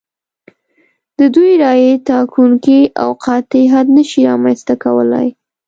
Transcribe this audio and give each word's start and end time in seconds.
د 1.19 1.21
دوی 1.35 1.51
رایې 1.63 1.91
ټاکونکی 2.07 2.81
او 3.01 3.09
قاطع 3.23 3.63
حد 3.73 3.87
نشي 3.97 4.21
رامنځته 4.29 4.73
کولای. 4.83 5.27